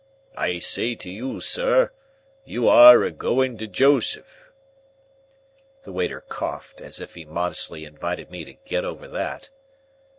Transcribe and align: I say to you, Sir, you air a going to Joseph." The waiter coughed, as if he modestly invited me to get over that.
I 0.35 0.57
say 0.57 0.95
to 0.95 1.11
you, 1.11 1.39
Sir, 1.41 1.91
you 2.43 2.71
air 2.71 3.03
a 3.03 3.11
going 3.11 3.59
to 3.59 3.67
Joseph." 3.67 4.51
The 5.83 5.91
waiter 5.91 6.21
coughed, 6.21 6.81
as 6.81 6.99
if 6.99 7.13
he 7.13 7.23
modestly 7.23 7.85
invited 7.85 8.31
me 8.31 8.43
to 8.45 8.53
get 8.53 8.83
over 8.83 9.07
that. 9.07 9.51